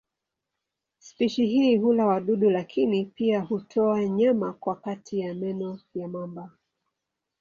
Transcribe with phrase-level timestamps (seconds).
[0.99, 6.51] Spishi hii hula wadudu lakini pia hutoa nyama kwa kati ya meno ya mamba.